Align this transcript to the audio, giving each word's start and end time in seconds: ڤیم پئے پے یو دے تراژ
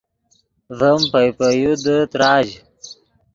ڤیم 0.77 1.01
پئے 1.11 1.29
پے 1.37 1.47
یو 1.61 1.73
دے 1.83 1.97
تراژ 2.11 2.47